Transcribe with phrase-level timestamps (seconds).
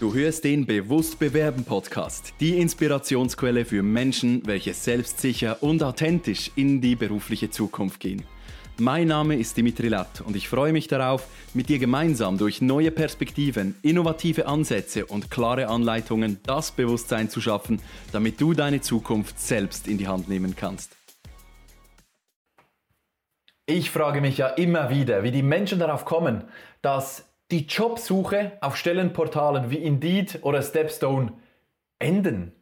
[0.00, 6.80] Du hörst den Bewusst Bewerben Podcast, die Inspirationsquelle für Menschen, welche selbstsicher und authentisch in
[6.80, 8.24] die berufliche Zukunft gehen.
[8.78, 12.90] Mein Name ist Dimitri Latt und ich freue mich darauf, mit dir gemeinsam durch neue
[12.90, 19.86] Perspektiven, innovative Ansätze und klare Anleitungen das Bewusstsein zu schaffen, damit du deine Zukunft selbst
[19.86, 20.96] in die Hand nehmen kannst.
[23.66, 26.44] Ich frage mich ja immer wieder, wie die Menschen darauf kommen,
[26.80, 31.32] dass die Jobsuche auf Stellenportalen wie Indeed oder Stepstone
[31.98, 32.52] enden.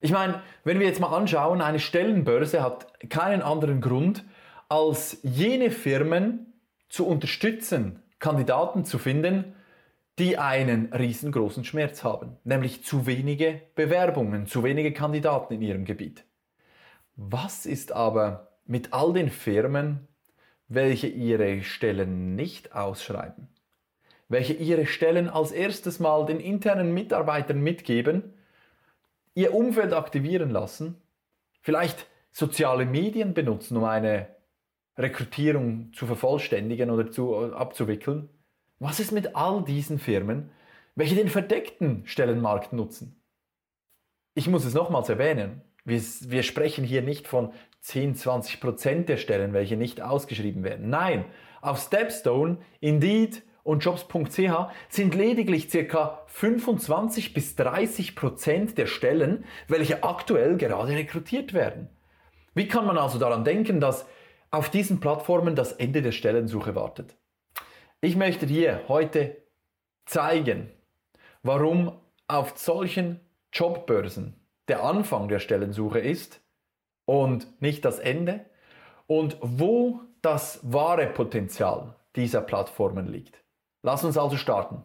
[0.00, 4.24] Ich meine, wenn wir jetzt mal anschauen, eine Stellenbörse hat keinen anderen Grund,
[4.68, 6.52] als jene Firmen
[6.88, 9.54] zu unterstützen, Kandidaten zu finden,
[10.18, 16.24] die einen riesengroßen Schmerz haben, nämlich zu wenige Bewerbungen, zu wenige Kandidaten in ihrem Gebiet.
[17.16, 20.08] Was ist aber mit all den Firmen,
[20.68, 23.48] welche ihre Stellen nicht ausschreiben?
[24.32, 28.32] Welche ihre Stellen als erstes mal den internen Mitarbeitern mitgeben,
[29.34, 30.96] ihr Umfeld aktivieren lassen,
[31.60, 34.34] vielleicht soziale Medien benutzen, um eine
[34.96, 38.30] Rekrutierung zu vervollständigen oder zu, abzuwickeln.
[38.78, 40.50] Was ist mit all diesen Firmen,
[40.94, 43.22] welche den verdeckten Stellenmarkt nutzen?
[44.34, 45.60] Ich muss es nochmals erwähnen.
[45.84, 50.88] Wir, wir sprechen hier nicht von 10, 20 Prozent der Stellen, welche nicht ausgeschrieben werden.
[50.88, 51.26] Nein,
[51.60, 54.40] auf Stepstone, Indeed, und Jobs.ch
[54.88, 56.22] sind lediglich ca.
[56.26, 61.88] 25 bis 30 Prozent der Stellen, welche aktuell gerade rekrutiert werden.
[62.54, 64.06] Wie kann man also daran denken, dass
[64.50, 67.16] auf diesen Plattformen das Ende der Stellensuche wartet?
[68.00, 69.36] Ich möchte dir heute
[70.06, 70.70] zeigen,
[71.42, 73.20] warum auf solchen
[73.52, 74.34] Jobbörsen
[74.68, 76.40] der Anfang der Stellensuche ist
[77.04, 78.44] und nicht das Ende
[79.06, 83.41] und wo das wahre Potenzial dieser Plattformen liegt.
[83.82, 84.84] Lass uns also starten.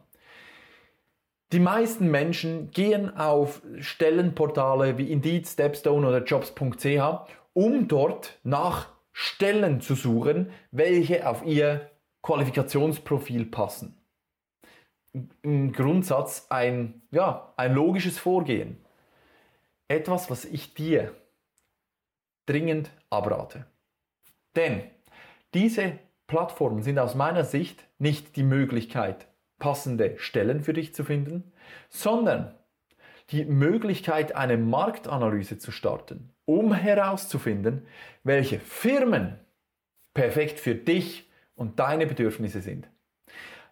[1.53, 9.79] Die meisten Menschen gehen auf Stellenportale wie Indeed, Stepstone oder Jobs.ch, um dort nach Stellen
[9.79, 11.89] zu suchen, welche auf ihr
[12.21, 13.97] Qualifikationsprofil passen.
[15.41, 18.77] Im Grundsatz ein, ja, ein logisches Vorgehen.
[19.87, 21.15] Etwas, was ich dir
[22.45, 23.65] dringend abrate.
[24.55, 24.83] Denn
[25.53, 25.97] diese
[26.27, 29.27] Plattformen sind aus meiner Sicht nicht die Möglichkeit,
[29.59, 31.51] passende Stellen für dich zu finden,
[31.89, 32.53] sondern
[33.31, 37.85] die Möglichkeit, eine Marktanalyse zu starten, um herauszufinden,
[38.23, 39.39] welche Firmen
[40.13, 42.89] perfekt für dich und deine Bedürfnisse sind.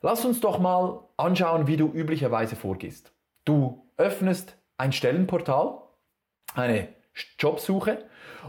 [0.01, 3.13] Lass uns doch mal anschauen, wie du üblicherweise vorgehst.
[3.45, 5.81] Du öffnest ein Stellenportal,
[6.53, 6.89] eine
[7.39, 8.05] Jobsuche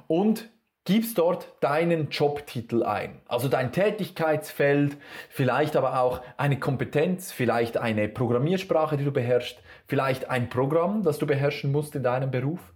[0.07, 0.51] und
[0.87, 3.21] gibst dort deinen Jobtitel ein.
[3.27, 4.97] Also dein Tätigkeitsfeld,
[5.29, 11.19] vielleicht aber auch eine Kompetenz, vielleicht eine Programmiersprache, die du beherrschst, vielleicht ein Programm, das
[11.19, 12.73] du beherrschen musst in deinem Beruf.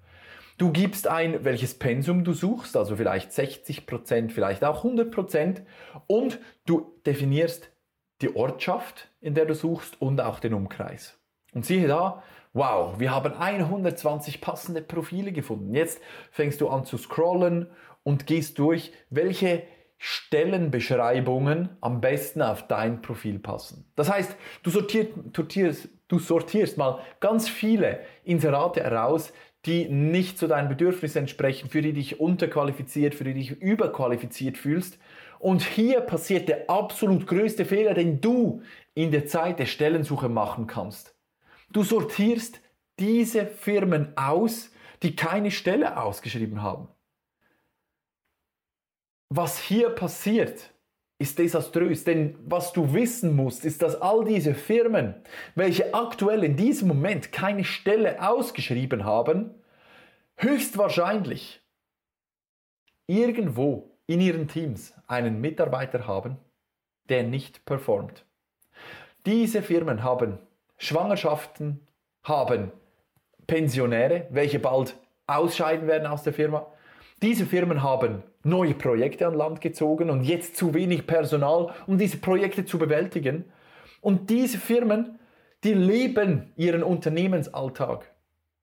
[0.58, 5.62] Du gibst ein, welches Pensum du suchst, also vielleicht 60 Prozent, vielleicht auch 100 Prozent,
[6.06, 7.70] und du definierst
[8.20, 11.18] die Ortschaft, in der du suchst und auch den Umkreis.
[11.54, 12.22] Und siehe da,
[12.52, 15.74] wow, wir haben 120 passende Profile gefunden.
[15.74, 16.00] Jetzt
[16.30, 17.68] fängst du an zu scrollen
[18.02, 19.62] und gehst durch, welche
[19.98, 23.84] Stellenbeschreibungen am besten auf dein Profil passen.
[23.96, 29.32] Das heißt, du sortierst, sortierst, du sortierst mal ganz viele Inserate heraus,
[29.66, 34.98] die nicht zu deinen Bedürfnissen entsprechen, für die dich unterqualifiziert, für die dich überqualifiziert fühlst.
[35.38, 38.62] Und hier passiert der absolut größte Fehler, den du
[38.94, 41.14] in der Zeit der Stellensuche machen kannst.
[41.70, 42.60] Du sortierst
[42.98, 44.70] diese Firmen aus,
[45.02, 46.88] die keine Stelle ausgeschrieben haben.
[49.32, 50.72] Was hier passiert,
[51.18, 55.14] ist desaströs, denn was du wissen musst, ist, dass all diese Firmen,
[55.54, 59.54] welche aktuell in diesem Moment keine Stelle ausgeschrieben haben,
[60.36, 61.60] höchstwahrscheinlich
[63.06, 66.36] irgendwo in ihren Teams einen Mitarbeiter haben,
[67.08, 68.24] der nicht performt.
[69.26, 70.38] Diese Firmen haben
[70.76, 71.86] Schwangerschaften,
[72.24, 72.72] haben
[73.46, 76.66] Pensionäre, welche bald ausscheiden werden aus der Firma,
[77.22, 82.16] diese Firmen haben neue Projekte an Land gezogen und jetzt zu wenig Personal, um diese
[82.16, 83.44] Projekte zu bewältigen.
[84.00, 85.18] Und diese Firmen,
[85.62, 88.10] die leben ihren Unternehmensalltag.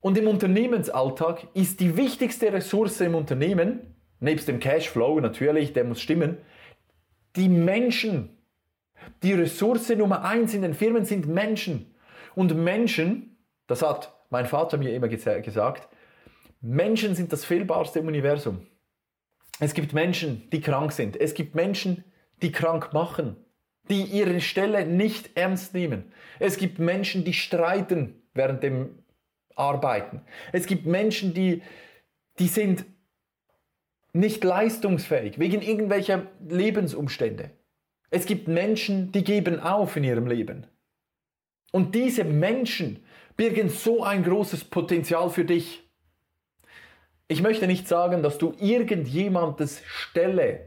[0.01, 6.01] Und im Unternehmensalltag ist die wichtigste Ressource im Unternehmen, nebst dem Cashflow natürlich, der muss
[6.01, 6.37] stimmen,
[7.35, 8.29] die Menschen.
[9.23, 11.93] Die Ressource Nummer eins in den Firmen sind Menschen.
[12.35, 13.37] Und Menschen,
[13.67, 15.87] das hat mein Vater mir immer gesagt,
[16.61, 18.65] Menschen sind das fehlbarste Universum.
[19.59, 21.19] Es gibt Menschen, die krank sind.
[21.19, 22.03] Es gibt Menschen,
[22.41, 23.37] die krank machen.
[23.89, 26.11] die ihre Stelle nicht ernst nehmen.
[26.39, 28.99] Es gibt Menschen, die streiten während dem
[29.55, 30.21] Arbeiten.
[30.51, 31.61] Es gibt Menschen, die,
[32.39, 32.85] die sind
[34.13, 37.51] nicht leistungsfähig wegen irgendwelcher Lebensumstände.
[38.09, 40.67] Es gibt Menschen, die geben auf in ihrem Leben.
[41.71, 43.03] Und diese Menschen
[43.35, 45.86] birgen so ein großes Potenzial für dich.
[47.29, 50.61] Ich möchte nicht sagen, dass du irgendjemandes Stelle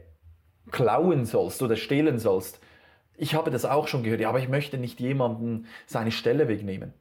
[0.69, 2.59] klauen sollst oder stehlen sollst.
[3.17, 6.93] Ich habe das auch schon gehört, ja, aber ich möchte nicht jemanden seine Stelle wegnehmen.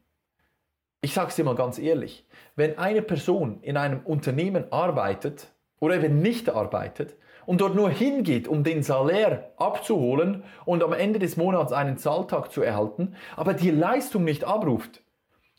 [1.03, 2.27] Ich sage es dir mal ganz ehrlich,
[2.57, 5.49] wenn eine Person in einem Unternehmen arbeitet
[5.79, 11.19] oder eben nicht arbeitet und dort nur hingeht, um den Salär abzuholen und am Ende
[11.19, 15.03] des Monats einen Zahltag zu erhalten, aber die Leistung nicht abruft,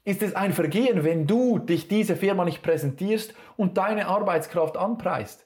[0.03, 5.45] ist es ein Vergehen, wenn du dich diese Firma nicht präsentierst und deine Arbeitskraft anpreist.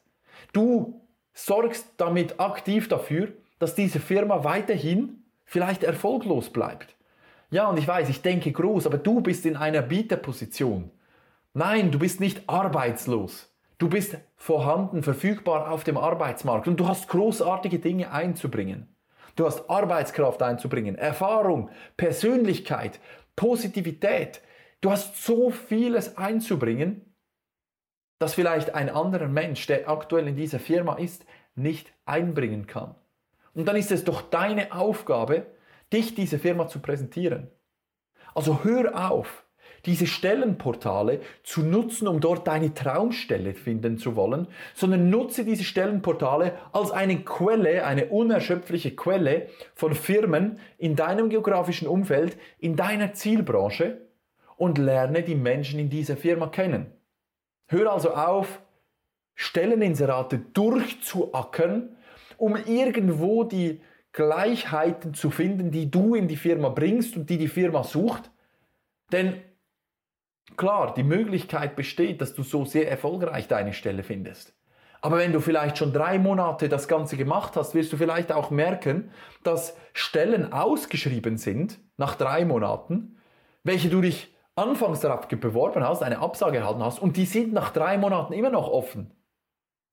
[0.53, 1.01] Du
[1.33, 6.95] sorgst damit aktiv dafür, dass diese Firma weiterhin vielleicht erfolglos bleibt.
[7.51, 10.91] Ja, und ich weiß, ich denke groß, aber du bist in einer Bieterposition.
[11.53, 13.53] Nein, du bist nicht arbeitslos.
[13.77, 18.87] Du bist vorhanden, verfügbar auf dem Arbeitsmarkt und du hast großartige Dinge einzubringen.
[19.35, 22.99] Du hast Arbeitskraft einzubringen, Erfahrung, Persönlichkeit,
[23.35, 24.41] Positivität.
[24.85, 27.01] Du hast so vieles einzubringen,
[28.19, 32.93] das vielleicht ein anderer Mensch, der aktuell in dieser Firma ist, nicht einbringen kann.
[33.55, 35.47] Und dann ist es doch deine Aufgabe,
[35.91, 37.49] dich diese Firma zu präsentieren.
[38.35, 39.47] Also hör auf,
[39.87, 46.59] diese Stellenportale zu nutzen, um dort deine Traumstelle finden zu wollen, sondern nutze diese Stellenportale
[46.73, 54.05] als eine Quelle, eine unerschöpfliche Quelle von Firmen in deinem geografischen Umfeld, in deiner Zielbranche
[54.57, 56.91] und lerne die Menschen in dieser Firma kennen.
[57.67, 58.61] Hör also auf,
[59.35, 61.97] Stelleninserate durchzuackern,
[62.37, 63.81] um irgendwo die
[64.13, 68.31] Gleichheiten zu finden, die du in die Firma bringst und die die Firma sucht.
[69.11, 69.41] Denn
[70.55, 74.55] klar, die Möglichkeit besteht, dass du so sehr erfolgreich deine Stelle findest.
[75.01, 78.49] Aber wenn du vielleicht schon drei Monate das Ganze gemacht hast, wirst du vielleicht auch
[78.51, 79.11] merken,
[79.43, 83.17] dass Stellen ausgeschrieben sind nach drei Monaten,
[83.63, 87.71] welche du dich anfangs darauf beworben hast, eine Absage erhalten hast und die sind nach
[87.71, 89.11] drei Monaten immer noch offen.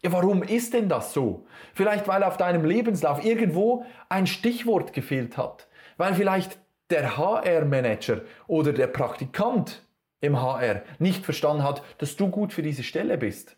[0.02, 1.46] Ja, warum ist denn das so?
[1.74, 6.58] Vielleicht weil auf deinem Lebenslauf irgendwo ein Stichwort gefehlt hat, weil vielleicht
[6.90, 9.82] der HR-Manager oder der Praktikant
[10.20, 13.56] im HR nicht verstanden hat, dass du gut für diese Stelle bist.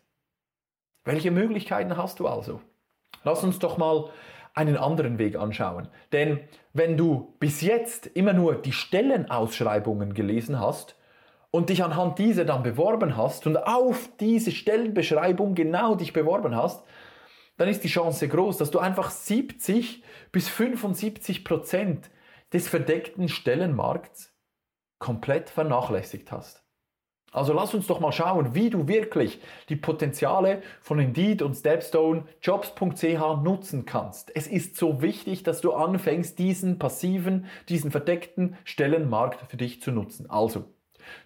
[1.03, 2.61] Welche Möglichkeiten hast du also?
[3.23, 4.09] Lass uns doch mal
[4.55, 5.89] einen anderen Weg anschauen.
[6.11, 6.39] Denn
[6.73, 10.95] wenn du bis jetzt immer nur die Stellenausschreibungen gelesen hast
[11.51, 16.83] und dich anhand dieser dann beworben hast und auf diese Stellenbeschreibung genau dich beworben hast,
[17.57, 22.09] dann ist die Chance groß, dass du einfach 70 bis 75 Prozent
[22.51, 24.33] des verdeckten Stellenmarkts
[24.99, 26.64] komplett vernachlässigt hast.
[27.31, 32.23] Also lass uns doch mal schauen, wie du wirklich die Potenziale von Indeed und Stepstone
[32.41, 34.33] Jobs.ch nutzen kannst.
[34.35, 39.91] Es ist so wichtig, dass du anfängst, diesen passiven, diesen verdeckten Stellenmarkt für dich zu
[39.91, 40.29] nutzen.
[40.29, 40.63] Also,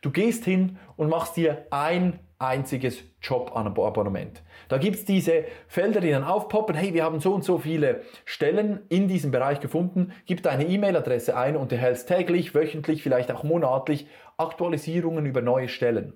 [0.01, 4.41] du gehst hin und machst dir ein einziges Jobabonnement.
[4.69, 8.01] Da gibt es diese Felder, die dann aufpoppen, hey, wir haben so und so viele
[8.23, 13.43] Stellen in diesem Bereich gefunden, gib deine E-Mail-Adresse ein und erhältst täglich, wöchentlich, vielleicht auch
[13.43, 14.07] monatlich
[14.37, 16.13] Aktualisierungen über neue Stellen.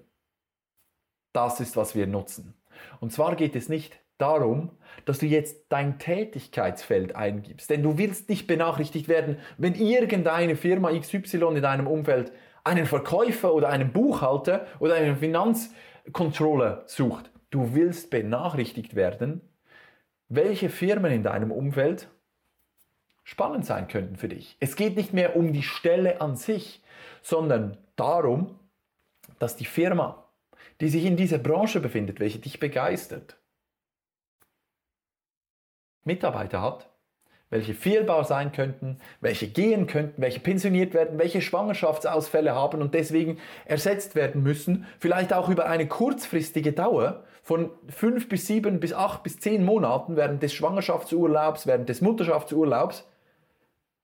[1.33, 2.53] Das ist, was wir nutzen.
[3.01, 4.71] Und zwar geht es nicht darum,
[5.05, 10.97] dass du jetzt dein Tätigkeitsfeld eingibst, denn du willst nicht benachrichtigt werden, wenn irgendeine Firma
[10.97, 12.31] XY in deinem Umfeld
[12.63, 15.17] einen Verkäufer oder einen Buchhalter oder einen
[16.03, 17.31] Finanzcontroller sucht.
[17.49, 19.41] Du willst benachrichtigt werden,
[20.27, 22.09] welche Firmen in deinem Umfeld
[23.23, 24.57] spannend sein könnten für dich.
[24.59, 26.81] Es geht nicht mehr um die Stelle an sich,
[27.21, 28.59] sondern darum,
[29.39, 30.27] dass die Firma,
[30.81, 33.37] die sich in dieser Branche befindet, welche dich begeistert,
[36.03, 36.89] Mitarbeiter hat,
[37.53, 43.37] welche fehlbar sein könnten, welche gehen könnten, welche pensioniert werden, welche Schwangerschaftsausfälle haben und deswegen
[43.65, 49.21] ersetzt werden müssen, vielleicht auch über eine kurzfristige Dauer von fünf bis sieben bis acht
[49.21, 53.07] bis zehn Monaten während des Schwangerschaftsurlaubs, während des Mutterschaftsurlaubs.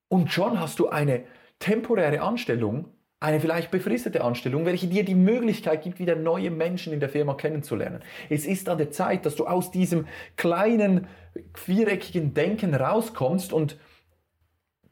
[0.10, 1.24] Und schon hast du eine
[1.58, 2.86] temporäre Anstellung,
[3.20, 7.34] eine vielleicht befristete Anstellung, welche dir die Möglichkeit gibt, wieder neue Menschen in der Firma
[7.34, 8.02] kennenzulernen.
[8.30, 10.08] Es ist an der Zeit, dass du aus diesem
[10.38, 11.08] kleinen,
[11.54, 13.78] viereckigen Denken rauskommst und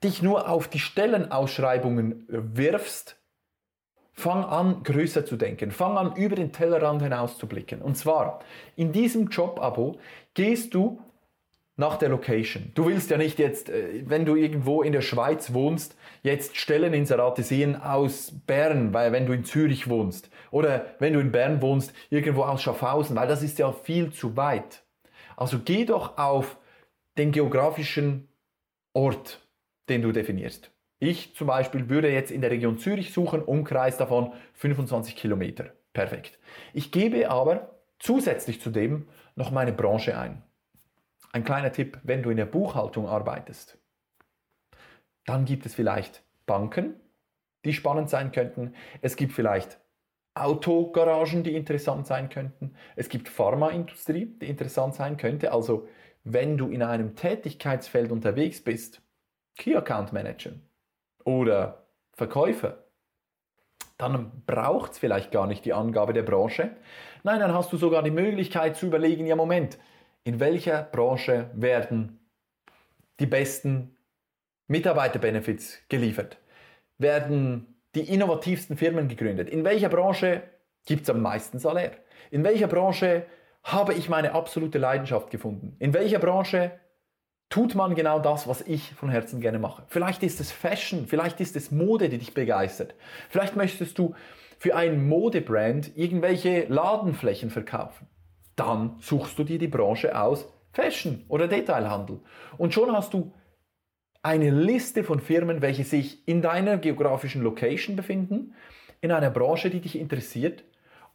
[0.03, 3.17] dich nur auf die Stellenausschreibungen wirfst.
[4.12, 5.72] Fang an, größer zu denken.
[5.72, 7.81] Fang an, über den Tellerrand hinaus zu blicken.
[7.81, 8.39] Und zwar,
[8.75, 10.00] in diesem Job-Abo
[10.34, 11.00] gehst du
[11.77, 12.72] nach der Location.
[12.74, 17.43] Du willst ja nicht jetzt, äh, wenn du irgendwo in der Schweiz wohnst, jetzt Stelleninserate
[17.43, 21.93] sehen aus Bern, weil wenn du in Zürich wohnst oder wenn du in Bern wohnst,
[22.10, 24.84] irgendwo aus Schaffhausen, weil das ist ja viel zu weit.
[25.36, 26.57] Also geh doch auf
[27.17, 28.27] den geografischen
[28.93, 29.48] Ort,
[29.88, 30.72] den du definierst.
[31.00, 35.74] Ich zum Beispiel würde jetzt in der Region Zürich suchen, Umkreis davon 25 Kilometer.
[35.93, 36.39] Perfekt.
[36.74, 40.41] Ich gebe aber zusätzlich zu dem noch meine Branche ein.
[41.31, 43.77] Ein kleiner Tipp, wenn du in der Buchhaltung arbeitest,
[45.25, 46.96] dann gibt es vielleicht Banken,
[47.65, 48.74] die spannend sein könnten.
[49.01, 49.79] Es gibt vielleicht
[50.34, 52.75] Autogaragen, die interessant sein könnten.
[52.96, 55.51] Es gibt Pharmaindustrie, die interessant sein könnte.
[55.51, 55.88] Also
[56.24, 59.01] wenn du in einem Tätigkeitsfeld unterwegs bist,
[59.57, 60.51] Key Account Manager
[61.25, 62.84] oder Verkäufer,
[63.98, 66.75] dann braucht es vielleicht gar nicht die Angabe der Branche.
[67.24, 69.79] Nein, dann hast du sogar die Möglichkeit zu überlegen, ja Moment,
[70.27, 72.19] in welcher Branche werden
[73.22, 73.96] die besten
[74.67, 76.38] Mitarbeiterbenefits geliefert?
[76.98, 79.50] Werden die innovativsten Firmen gegründet?
[79.50, 80.43] In welcher Branche
[80.86, 81.93] gibt es am meisten Salär?
[82.29, 83.25] In welcher Branche
[83.63, 85.77] habe ich meine absolute Leidenschaft gefunden?
[85.79, 86.77] In welcher Branche
[87.48, 89.84] tut man genau das, was ich von Herzen gerne mache?
[89.88, 92.96] Vielleicht ist es Fashion, vielleicht ist es Mode, die dich begeistert.
[93.29, 94.13] Vielleicht möchtest du
[94.57, 98.10] für ein Modebrand irgendwelche Ladenflächen verkaufen
[98.57, 102.19] dann suchst du dir die Branche aus, Fashion oder Detailhandel.
[102.57, 103.31] Und schon hast du
[104.21, 108.53] eine Liste von Firmen, welche sich in deiner geografischen Location befinden,
[108.99, 110.65] in einer Branche, die dich interessiert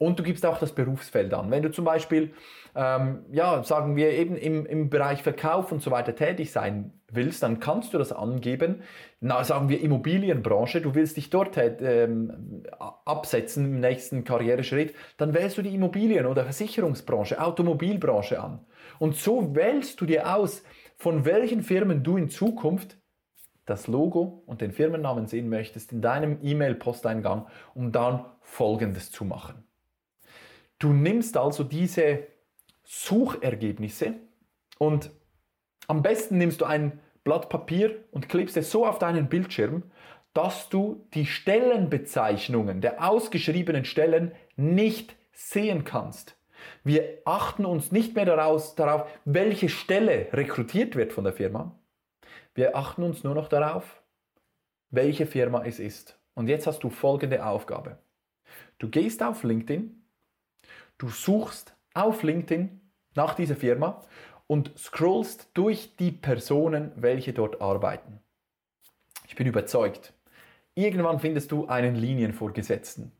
[0.02, 1.50] und du gibst auch das Berufsfeld an.
[1.50, 2.32] Wenn du zum Beispiel,
[2.74, 7.42] ähm, ja, sagen wir eben im, im Bereich Verkauf und so weiter tätig sein willst,
[7.42, 8.82] dann kannst du das angeben.
[9.20, 12.64] Na, sagen wir Immobilienbranche, du willst dich dort ähm,
[13.04, 18.66] absetzen im nächsten Karriereschritt, dann wählst du die Immobilien- oder Versicherungsbranche, Automobilbranche an.
[18.98, 20.64] Und so wählst du dir aus,
[20.96, 22.96] von welchen Firmen du in Zukunft
[23.66, 29.64] das Logo und den Firmennamen sehen möchtest in deinem E-Mail-Posteingang, um dann Folgendes zu machen.
[30.82, 32.26] Du nimmst also diese
[32.82, 34.14] Suchergebnisse
[34.78, 35.12] und
[35.86, 39.84] am besten nimmst du ein Blatt Papier und klebst es so auf deinen Bildschirm,
[40.34, 46.36] dass du die Stellenbezeichnungen der ausgeschriebenen Stellen nicht sehen kannst.
[46.82, 51.78] Wir achten uns nicht mehr daraus, darauf, welche Stelle rekrutiert wird von der Firma.
[52.56, 54.02] Wir achten uns nur noch darauf,
[54.90, 56.18] welche Firma es ist.
[56.34, 57.98] Und jetzt hast du folgende Aufgabe.
[58.80, 60.01] Du gehst auf LinkedIn
[61.02, 62.80] Du suchst auf LinkedIn
[63.16, 64.04] nach dieser Firma
[64.46, 68.20] und scrollst durch die Personen, welche dort arbeiten.
[69.26, 70.14] Ich bin überzeugt,
[70.76, 73.10] irgendwann findest du einen Linienvorgesetzten.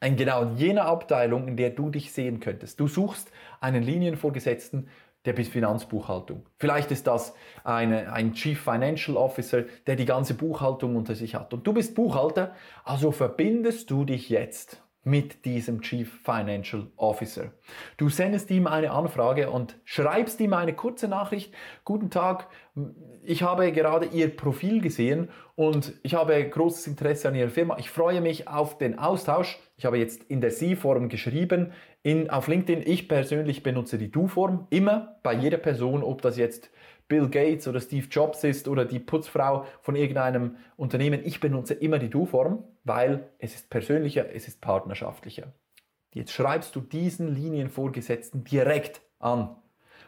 [0.00, 2.80] In genau jener Abteilung, in der du dich sehen könntest.
[2.80, 4.88] Du suchst einen Linienvorgesetzten
[5.26, 6.46] der bis Finanzbuchhaltung.
[6.56, 11.52] Vielleicht ist das eine, ein Chief Financial Officer, der die ganze Buchhaltung unter sich hat.
[11.52, 17.52] Und du bist Buchhalter, also verbindest du dich jetzt mit diesem Chief Financial Officer.
[17.96, 21.54] Du sendest ihm eine Anfrage und schreibst ihm eine kurze Nachricht.
[21.84, 22.48] Guten Tag,
[23.22, 27.76] ich habe gerade Ihr Profil gesehen und ich habe großes Interesse an Ihrer Firma.
[27.78, 29.60] Ich freue mich auf den Austausch.
[29.76, 31.72] Ich habe jetzt in der Sie-Form geschrieben.
[32.02, 36.70] In, auf LinkedIn, ich persönlich benutze die Du-Form immer bei jeder Person, ob das jetzt
[37.08, 41.20] Bill Gates oder Steve Jobs ist oder die Putzfrau von irgendeinem Unternehmen.
[41.24, 45.52] Ich benutze immer die Du-Form, weil es ist persönlicher, es ist partnerschaftlicher.
[46.12, 49.54] Jetzt schreibst du diesen Linienvorgesetzten direkt an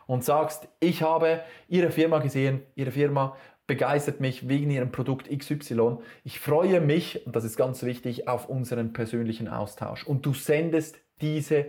[0.07, 3.37] und sagst, ich habe Ihre Firma gesehen, Ihre Firma
[3.67, 5.99] begeistert mich wegen Ihrem Produkt XY.
[6.25, 10.05] Ich freue mich, und das ist ganz wichtig, auf unseren persönlichen Austausch.
[10.05, 11.67] Und du sendest diese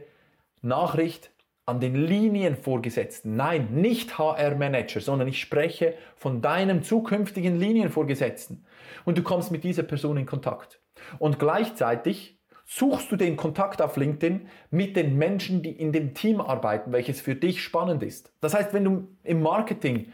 [0.62, 1.32] Nachricht
[1.70, 3.36] an den Linienvorgesetzten.
[3.36, 8.66] Nein, nicht HR-Manager, sondern ich spreche von deinem zukünftigen Linienvorgesetzten.
[9.06, 10.82] Und du kommst mit dieser Person in Kontakt.
[11.20, 16.42] Und gleichzeitig suchst du den Kontakt auf LinkedIn mit den Menschen, die in dem Team
[16.42, 18.34] arbeiten, welches für dich spannend ist.
[18.42, 20.12] Das heißt, wenn du im Marketing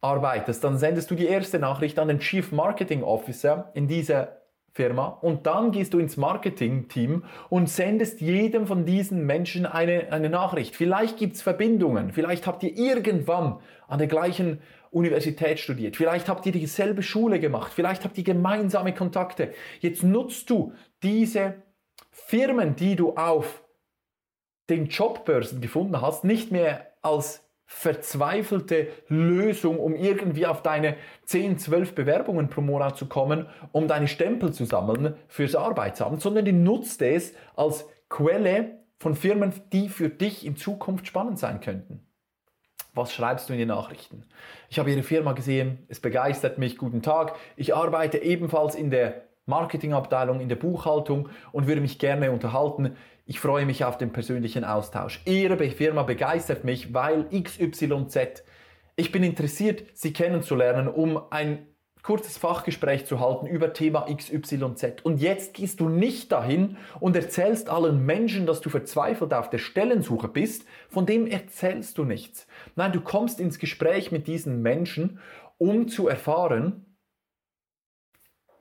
[0.00, 4.39] arbeitest, dann sendest du die erste Nachricht an den Chief Marketing Officer in dieser
[4.72, 10.30] Firma und dann gehst du ins Marketing-Team und sendest jedem von diesen Menschen eine, eine
[10.30, 10.76] Nachricht.
[10.76, 13.58] Vielleicht gibt's Verbindungen, vielleicht habt ihr irgendwann
[13.88, 14.60] an der gleichen
[14.90, 19.52] Universität studiert, vielleicht habt ihr dieselbe Schule gemacht, vielleicht habt ihr gemeinsame Kontakte.
[19.80, 20.72] Jetzt nutzt du
[21.02, 21.62] diese
[22.10, 23.64] Firmen, die du auf
[24.68, 31.94] den Jobbörsen gefunden hast, nicht mehr als verzweifelte Lösung, um irgendwie auf deine 10, 12
[31.94, 37.00] Bewerbungen pro Monat zu kommen, um deine Stempel zu sammeln fürs Arbeitsamt, sondern du nutzt
[37.00, 42.04] es als Quelle von Firmen, die für dich in Zukunft spannend sein könnten.
[42.92, 44.24] Was schreibst du in die Nachrichten?
[44.68, 47.36] Ich habe Ihre Firma gesehen, es begeistert mich, guten Tag.
[47.56, 52.96] Ich arbeite ebenfalls in der Marketingabteilung, in der Buchhaltung und würde mich gerne unterhalten.
[53.26, 55.20] Ich freue mich auf den persönlichen Austausch.
[55.24, 58.42] Ihre Firma begeistert mich, weil XYZ.
[58.96, 61.66] Ich bin interessiert, Sie kennenzulernen, um ein
[62.02, 65.02] kurzes Fachgespräch zu halten über Thema XYZ.
[65.02, 69.58] Und jetzt gehst du nicht dahin und erzählst allen Menschen, dass du verzweifelt auf der
[69.58, 70.64] Stellensuche bist.
[70.88, 72.46] Von dem erzählst du nichts.
[72.76, 75.20] Nein, du kommst ins Gespräch mit diesen Menschen,
[75.58, 76.96] um zu erfahren,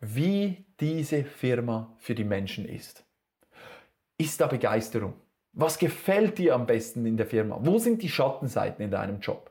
[0.01, 3.05] wie diese Firma für die Menschen ist.
[4.19, 5.13] Ist da Begeisterung?
[5.53, 7.57] Was gefällt dir am besten in der Firma?
[7.61, 9.49] Wo sind die Schattenseiten in deinem Job?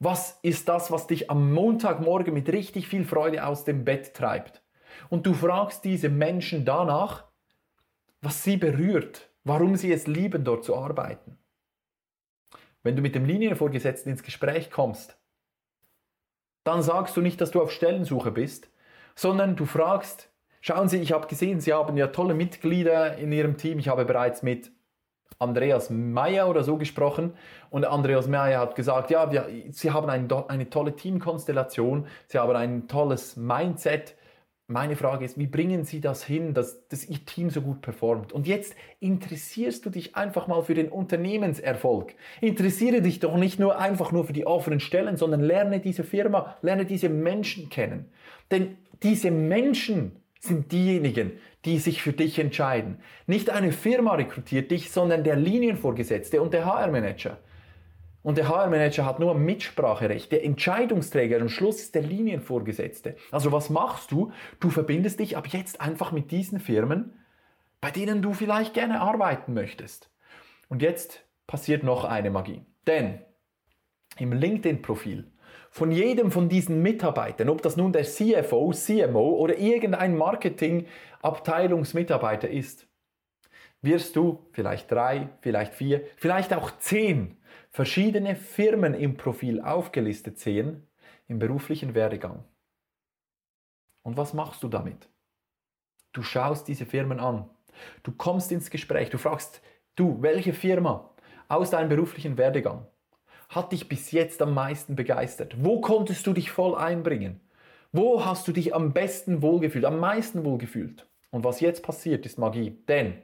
[0.00, 4.60] Was ist das, was dich am Montagmorgen mit richtig viel Freude aus dem Bett treibt?
[5.08, 7.26] Und du fragst diese Menschen danach,
[8.20, 11.38] was sie berührt, warum sie es lieben, dort zu arbeiten.
[12.82, 15.16] Wenn du mit dem Linienvorgesetzten ins Gespräch kommst,
[16.64, 18.68] dann sagst du nicht, dass du auf Stellensuche bist,
[19.14, 20.28] sondern du fragst,
[20.60, 23.78] schauen Sie, ich habe gesehen, Sie haben ja tolle Mitglieder in Ihrem Team.
[23.78, 24.70] Ich habe bereits mit
[25.38, 27.32] Andreas Meyer oder so gesprochen
[27.70, 32.56] und Andreas Meyer hat gesagt, ja, wir, sie haben ein, eine tolle Teamkonstellation, sie haben
[32.56, 34.16] ein tolles Mindset.
[34.70, 38.34] Meine Frage ist, wie bringen Sie das hin, dass, dass Ihr Team so gut performt?
[38.34, 42.14] Und jetzt interessierst du dich einfach mal für den Unternehmenserfolg.
[42.42, 46.58] Interessiere dich doch nicht nur einfach nur für die offenen Stellen, sondern lerne diese Firma,
[46.60, 48.12] lerne diese Menschen kennen.
[48.50, 51.32] Denn diese Menschen sind diejenigen,
[51.64, 52.98] die sich für dich entscheiden.
[53.26, 57.38] Nicht eine Firma rekrutiert dich, sondern der Linienvorgesetzte und der HR-Manager.
[58.22, 60.30] Und der HR-Manager hat nur Mitspracherecht.
[60.32, 63.16] Der Entscheidungsträger am Schluss ist der Linienvorgesetzte.
[63.30, 64.32] Also was machst du?
[64.60, 67.12] Du verbindest dich ab jetzt einfach mit diesen Firmen,
[67.80, 70.10] bei denen du vielleicht gerne arbeiten möchtest.
[70.68, 72.66] Und jetzt passiert noch eine Magie.
[72.86, 73.20] Denn
[74.18, 75.30] im LinkedIn-Profil
[75.78, 82.88] von jedem von diesen Mitarbeitern, ob das nun der CFO, CMO oder irgendein Marketing-Abteilungsmitarbeiter ist,
[83.80, 87.36] wirst du vielleicht drei, vielleicht vier, vielleicht auch zehn
[87.70, 90.88] verschiedene Firmen im Profil aufgelistet sehen
[91.28, 92.42] im beruflichen Werdegang.
[94.02, 95.08] Und was machst du damit?
[96.12, 97.48] Du schaust diese Firmen an.
[98.02, 99.10] Du kommst ins Gespräch.
[99.10, 99.62] Du fragst,
[99.94, 101.08] du, welche Firma
[101.46, 102.84] aus deinem beruflichen Werdegang
[103.48, 105.56] hat dich bis jetzt am meisten begeistert?
[105.64, 107.40] Wo konntest du dich voll einbringen?
[107.92, 111.06] Wo hast du dich am besten wohlgefühlt, am meisten wohlgefühlt?
[111.30, 112.78] Und was jetzt passiert, ist Magie.
[112.88, 113.14] Denn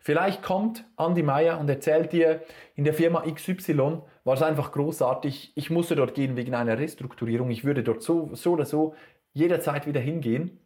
[0.00, 2.42] vielleicht kommt Andy Meyer und erzählt dir,
[2.74, 5.52] in der Firma XY war es einfach großartig.
[5.54, 7.50] Ich musste dort gehen wegen einer Restrukturierung.
[7.50, 8.94] Ich würde dort so, so oder so
[9.32, 10.58] jederzeit wieder hingehen.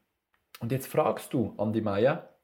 [0.60, 2.36] Und jetzt fragst du Andy Meyer,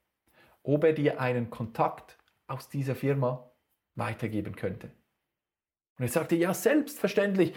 [0.63, 3.51] ob er dir einen Kontakt aus dieser Firma
[3.95, 4.91] weitergeben könnte.
[5.99, 7.55] Und ich sagte, ja, selbstverständlich,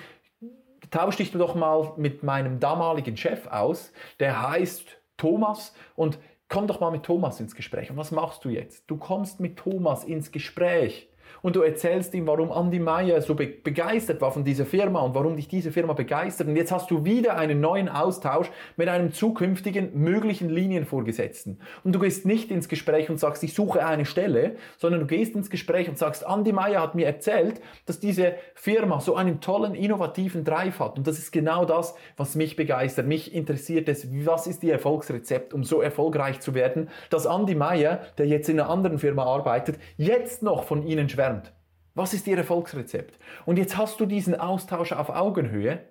[0.91, 6.79] tausch dich doch mal mit meinem damaligen Chef aus, der heißt Thomas und komm doch
[6.79, 7.89] mal mit Thomas ins Gespräch.
[7.89, 8.89] Und was machst du jetzt?
[8.89, 11.09] Du kommst mit Thomas ins Gespräch
[11.41, 15.15] und du erzählst ihm, warum Andy Meyer so be begeistert war von dieser Firma und
[15.15, 16.47] warum dich diese Firma begeistert.
[16.47, 21.59] Und jetzt hast du wieder einen neuen Austausch mit einem zukünftigen möglichen Linienvorgesetzten.
[21.83, 25.35] Und du gehst nicht ins Gespräch und sagst, ich suche eine Stelle, sondern du gehst
[25.35, 29.75] ins Gespräch und sagst, Andy Meyer hat mir erzählt, dass diese Firma so einen tollen,
[29.75, 30.97] innovativen Drive hat.
[30.97, 33.07] Und das ist genau das, was mich begeistert.
[33.07, 38.01] Mich interessiert es, was ist die Erfolgsrezept, um so erfolgreich zu werden, dass Andy Meyer,
[38.17, 41.51] der jetzt in einer anderen Firma arbeitet, jetzt noch von ihnen schwärmt?
[41.95, 43.17] Was ist Ihr Erfolgsrezept?
[43.47, 45.83] Und jetzt hast du diesen Austausch auf Augenhöhe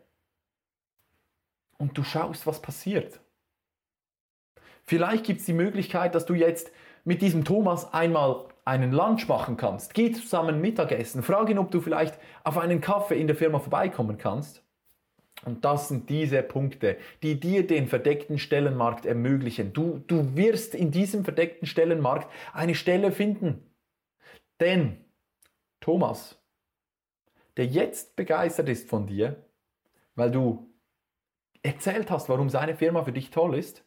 [1.78, 3.20] und du schaust, was passiert.
[4.84, 6.70] Vielleicht gibt es die Möglichkeit, dass du jetzt
[7.04, 9.94] mit diesem Thomas einmal einen Lunch machen kannst.
[9.94, 11.24] Geh zusammen Mittagessen.
[11.24, 14.62] Frag ihn, ob du vielleicht auf einen Kaffee in der Firma vorbeikommen kannst.
[15.44, 19.72] Und das sind diese Punkte, die dir den verdeckten Stellenmarkt ermöglichen.
[19.72, 23.68] Du, du wirst in diesem verdeckten Stellenmarkt eine Stelle finden.
[24.60, 25.05] Denn
[25.86, 26.36] Thomas,
[27.56, 29.44] der jetzt begeistert ist von dir,
[30.16, 30.68] weil du
[31.62, 33.84] erzählt hast, warum seine Firma für dich toll ist,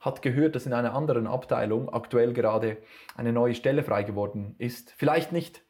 [0.00, 2.78] hat gehört, dass in einer anderen Abteilung aktuell gerade
[3.14, 4.92] eine neue Stelle frei geworden ist.
[4.92, 5.62] Vielleicht nicht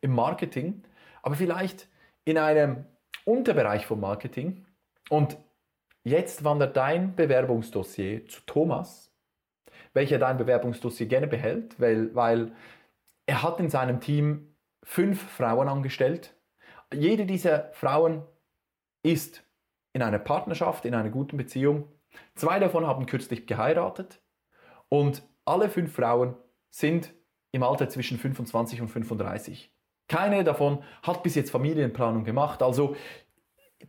[0.00, 0.84] im Marketing,
[1.22, 1.88] aber vielleicht
[2.24, 2.84] in einem
[3.24, 4.64] Unterbereich vom Marketing.
[5.08, 5.36] Und
[6.04, 9.12] jetzt wandert dein Bewerbungsdossier zu Thomas,
[9.92, 12.52] welcher dein Bewerbungsdossier gerne behält, weil, weil
[13.26, 14.49] er hat in seinem Team
[14.82, 16.34] fünf Frauen angestellt.
[16.92, 18.22] Jede dieser Frauen
[19.02, 19.44] ist
[19.92, 21.88] in einer Partnerschaft, in einer guten Beziehung.
[22.34, 24.22] Zwei davon haben kürzlich geheiratet
[24.88, 26.36] und alle fünf Frauen
[26.70, 27.12] sind
[27.52, 29.72] im Alter zwischen 25 und 35.
[30.08, 32.62] Keine davon hat bis jetzt Familienplanung gemacht.
[32.62, 32.96] Also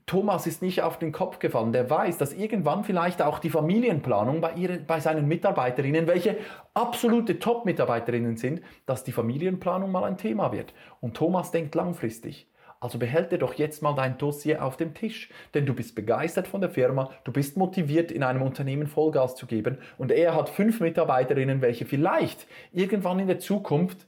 [0.05, 1.73] Thomas ist nicht auf den Kopf gefallen.
[1.73, 6.37] Der weiß, dass irgendwann vielleicht auch die Familienplanung bei, ihren, bei seinen Mitarbeiterinnen, welche
[6.73, 10.73] absolute Top-Mitarbeiterinnen sind, dass die Familienplanung mal ein Thema wird.
[11.01, 12.47] Und Thomas denkt langfristig.
[12.81, 16.61] Also behälte doch jetzt mal dein Dossier auf dem Tisch, denn du bist begeistert von
[16.61, 20.79] der Firma, du bist motiviert, in einem Unternehmen Vollgas zu geben und er hat fünf
[20.79, 24.07] Mitarbeiterinnen, welche vielleicht irgendwann in der Zukunft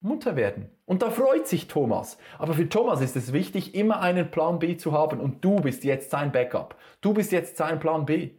[0.00, 0.70] Mutter werden.
[0.84, 2.18] Und da freut sich Thomas.
[2.38, 5.84] Aber für Thomas ist es wichtig, immer einen Plan B zu haben und du bist
[5.84, 6.76] jetzt sein Backup.
[7.00, 8.30] Du bist jetzt sein Plan B.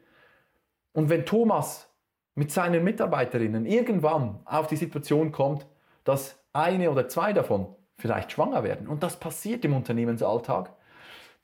[0.93, 1.93] Und wenn Thomas
[2.36, 5.67] mit seinen Mitarbeiterinnen irgendwann auf die Situation kommt,
[6.04, 10.72] dass eine oder zwei davon vielleicht schwanger werden, und das passiert im Unternehmensalltag,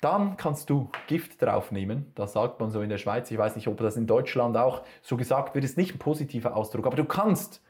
[0.04, 2.12] dann kannst du Gift draufnehmen.
[2.16, 3.32] Das sagt man so in der Schweiz.
[3.32, 5.64] Ich weiß nicht, ob das in Deutschland auch so gesagt wird.
[5.64, 7.62] Ist nicht ein positiver Ausdruck, aber du kannst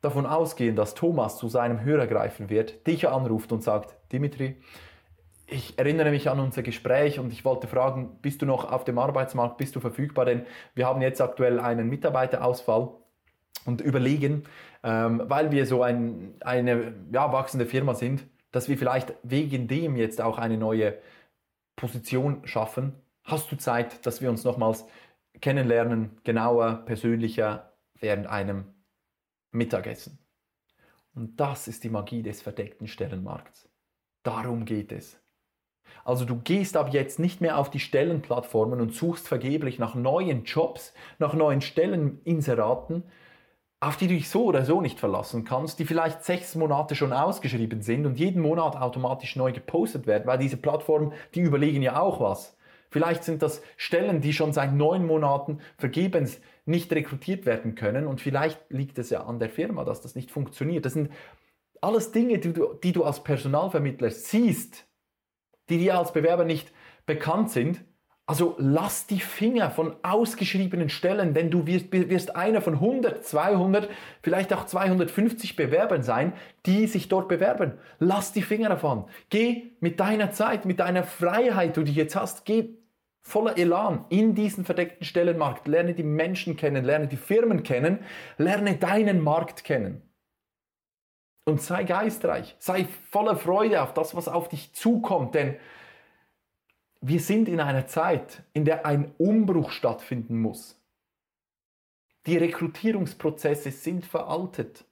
[0.00, 4.56] davon ausgehen, dass Thomas zu seinem Hörer greifen wird, dich anruft und sagt, Dimitri,
[5.46, 8.98] ich erinnere mich an unser Gespräch und ich wollte fragen, bist du noch auf dem
[8.98, 10.24] Arbeitsmarkt, bist du verfügbar?
[10.24, 12.90] Denn wir haben jetzt aktuell einen Mitarbeiterausfall
[13.64, 14.44] und überlegen,
[14.82, 19.96] ähm, weil wir so ein, eine ja, wachsende Firma sind, dass wir vielleicht wegen dem
[19.96, 20.94] jetzt auch eine neue
[21.76, 22.94] Position schaffen.
[23.22, 24.84] Hast du Zeit, dass wir uns nochmals
[25.40, 28.64] kennenlernen, genauer, persönlicher während einem
[29.56, 30.18] Mittagessen.
[31.14, 33.68] Und das ist die Magie des verdeckten Stellenmarkts.
[34.22, 35.18] Darum geht es.
[36.04, 40.44] Also du gehst ab jetzt nicht mehr auf die Stellenplattformen und suchst vergeblich nach neuen
[40.44, 43.02] Jobs, nach neuen Stelleninseraten,
[43.80, 47.12] auf die du dich so oder so nicht verlassen kannst, die vielleicht sechs Monate schon
[47.12, 52.00] ausgeschrieben sind und jeden Monat automatisch neu gepostet werden, weil diese Plattformen, die überlegen ja
[52.00, 52.55] auch was.
[52.96, 58.22] Vielleicht sind das Stellen, die schon seit neun Monaten vergebens nicht rekrutiert werden können und
[58.22, 60.86] vielleicht liegt es ja an der Firma, dass das nicht funktioniert.
[60.86, 61.10] Das sind
[61.82, 64.86] alles Dinge, die du, die du als Personalvermittler siehst,
[65.68, 66.72] die dir als Bewerber nicht
[67.04, 67.84] bekannt sind.
[68.24, 73.90] Also lass die Finger von ausgeschriebenen Stellen, denn du wirst, wirst einer von 100, 200,
[74.22, 76.32] vielleicht auch 250 Bewerbern sein,
[76.64, 77.74] die sich dort bewerben.
[77.98, 79.04] Lass die Finger davon.
[79.28, 82.70] Geh mit deiner Zeit, mit deiner Freiheit, die du jetzt hast, geh
[83.26, 85.66] voller Elan in diesen verdeckten Stellenmarkt.
[85.66, 87.98] Lerne die Menschen kennen, lerne die Firmen kennen,
[88.38, 90.02] lerne deinen Markt kennen.
[91.44, 95.56] Und sei geistreich, sei voller Freude auf das, was auf dich zukommt, denn
[97.00, 100.80] wir sind in einer Zeit, in der ein Umbruch stattfinden muss.
[102.26, 104.84] Die Rekrutierungsprozesse sind veraltet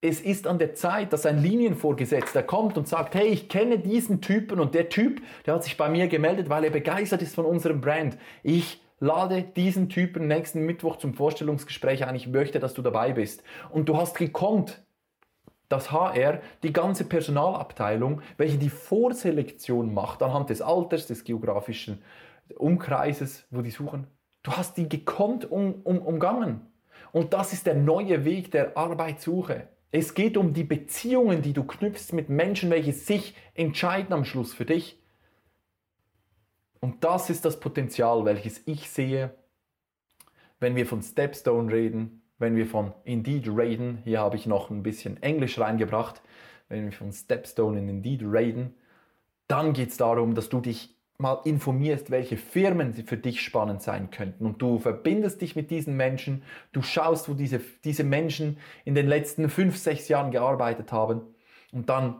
[0.00, 4.20] es ist an der Zeit, dass ein Linienvorgesetzter kommt und sagt, hey, ich kenne diesen
[4.20, 7.46] Typen und der Typ, der hat sich bei mir gemeldet, weil er begeistert ist von
[7.46, 8.18] unserem Brand.
[8.42, 12.14] Ich lade diesen Typen nächsten Mittwoch zum Vorstellungsgespräch ein.
[12.14, 13.42] Ich möchte, dass du dabei bist.
[13.70, 14.82] Und du hast gekonnt,
[15.68, 22.02] dass HR die ganze Personalabteilung, welche die Vorselektion macht anhand des Alters, des geografischen
[22.56, 24.06] Umkreises, wo die suchen,
[24.42, 26.60] du hast die gekonnt um, um, umgangen.
[27.12, 29.68] Und das ist der neue Weg der Arbeitssuche.
[29.98, 34.52] Es geht um die Beziehungen, die du knüpfst mit Menschen, welche sich entscheiden am Schluss
[34.52, 35.00] für dich.
[36.80, 39.34] Und das ist das Potenzial, welches ich sehe,
[40.60, 44.02] wenn wir von Stepstone reden, wenn wir von Indeed reden.
[44.04, 46.20] Hier habe ich noch ein bisschen Englisch reingebracht.
[46.68, 48.74] Wenn wir von Stepstone in Indeed reden,
[49.48, 54.10] dann geht es darum, dass du dich mal informierst, welche Firmen für dich spannend sein
[54.10, 54.46] könnten.
[54.46, 59.06] Und du verbindest dich mit diesen Menschen, du schaust, wo diese, diese Menschen in den
[59.06, 61.22] letzten fünf, sechs Jahren gearbeitet haben.
[61.72, 62.16] Und dann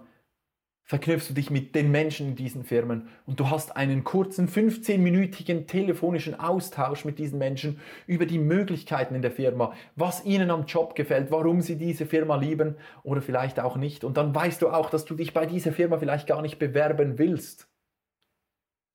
[0.86, 5.66] verknüpfst du dich mit den Menschen in diesen Firmen und du hast einen kurzen 15-minütigen
[5.66, 10.94] telefonischen Austausch mit diesen Menschen über die Möglichkeiten in der Firma, was ihnen am Job
[10.94, 14.04] gefällt, warum sie diese Firma lieben oder vielleicht auch nicht.
[14.04, 17.18] Und dann weißt du auch, dass du dich bei dieser Firma vielleicht gar nicht bewerben
[17.18, 17.68] willst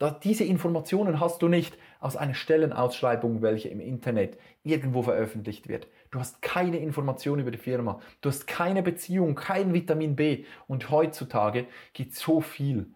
[0.10, 5.88] diese Informationen hast du nicht aus einer Stellenausschreibung, welche im Internet irgendwo veröffentlicht wird.
[6.10, 8.02] Du hast keine Informationen über die Firma.
[8.22, 10.46] Du hast keine Beziehung, kein Vitamin B.
[10.68, 12.88] Und heutzutage geht so viel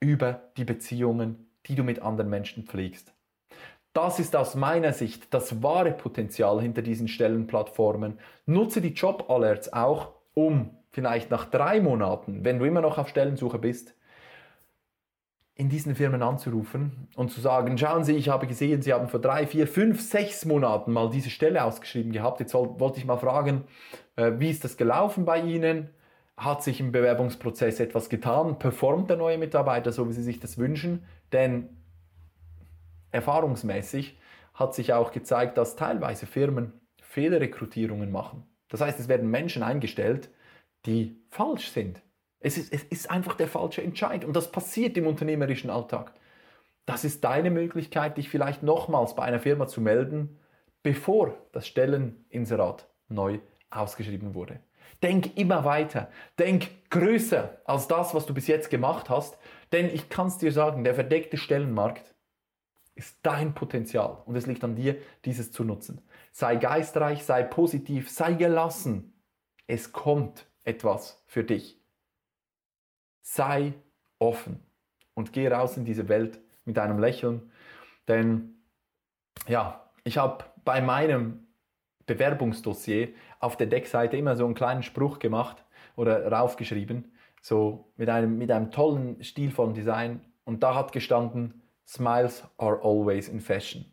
[0.00, 3.12] über die Beziehungen, die du mit anderen Menschen pflegst.
[3.92, 8.18] Das ist aus meiner Sicht das wahre Potenzial hinter diesen Stellenplattformen.
[8.44, 13.58] Nutze die Job-Alerts auch, um vielleicht nach drei Monaten, wenn du immer noch auf Stellensuche
[13.58, 13.95] bist,
[15.58, 19.20] in diesen Firmen anzurufen und zu sagen, schauen Sie, ich habe gesehen, Sie haben vor
[19.20, 22.40] drei, vier, fünf, sechs Monaten mal diese Stelle ausgeschrieben gehabt.
[22.40, 23.64] Jetzt wollte ich mal fragen,
[24.16, 25.88] äh, wie ist das gelaufen bei Ihnen?
[26.36, 28.58] Hat sich im Bewerbungsprozess etwas getan?
[28.58, 31.06] Performt der neue Mitarbeiter so, wie Sie sich das wünschen?
[31.32, 31.70] Denn
[33.10, 34.18] erfahrungsmäßig
[34.52, 38.44] hat sich auch gezeigt, dass teilweise Firmen Fehlerrekrutierungen machen.
[38.68, 40.28] Das heißt, es werden Menschen eingestellt,
[40.84, 42.02] die falsch sind.
[42.46, 46.12] Es ist, es ist einfach der falsche Entscheid und das passiert im unternehmerischen Alltag.
[46.84, 50.38] Das ist deine Möglichkeit, dich vielleicht nochmals bei einer Firma zu melden,
[50.84, 54.60] bevor das Stelleninserat neu ausgeschrieben wurde.
[55.02, 56.08] Denk immer weiter.
[56.38, 59.36] Denk größer als das, was du bis jetzt gemacht hast.
[59.72, 62.14] Denn ich kann es dir sagen, der verdeckte Stellenmarkt
[62.94, 66.00] ist dein Potenzial und es liegt an dir, dieses zu nutzen.
[66.30, 69.20] Sei geistreich, sei positiv, sei gelassen.
[69.66, 71.80] Es kommt etwas für dich.
[73.28, 73.74] Sei
[74.20, 74.60] offen
[75.14, 77.50] und geh raus in diese Welt mit einem Lächeln.
[78.06, 78.54] Denn
[79.48, 81.44] ja, ich habe bei meinem
[82.06, 83.08] Bewerbungsdossier
[83.40, 85.64] auf der Deckseite immer so einen kleinen Spruch gemacht
[85.96, 87.12] oder raufgeschrieben,
[87.42, 90.20] so mit einem, mit einem tollen, stilvollen Design.
[90.44, 93.86] Und da hat gestanden, Smiles are always in fashion.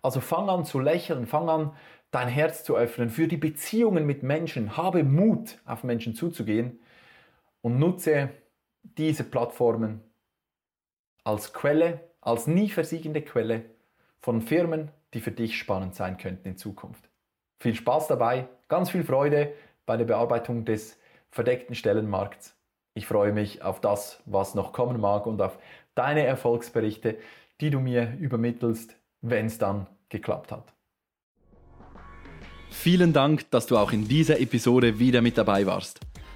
[0.00, 1.72] Also fang an zu lächeln, fang an
[2.12, 4.78] dein Herz zu öffnen für die Beziehungen mit Menschen.
[4.78, 6.80] Habe Mut, auf Menschen zuzugehen
[7.60, 8.30] und nutze
[8.82, 10.02] diese Plattformen
[11.24, 13.64] als Quelle, als nie versiegende Quelle
[14.20, 17.08] von Firmen, die für dich spannend sein könnten in Zukunft.
[17.58, 19.52] Viel Spaß dabei, ganz viel Freude
[19.86, 20.98] bei der Bearbeitung des
[21.30, 22.56] verdeckten Stellenmarkts.
[22.94, 25.58] Ich freue mich auf das, was noch kommen mag und auf
[25.94, 27.18] deine Erfolgsberichte,
[27.60, 30.72] die du mir übermittelst, wenn es dann geklappt hat.
[32.70, 36.00] Vielen Dank, dass du auch in dieser Episode wieder mit dabei warst.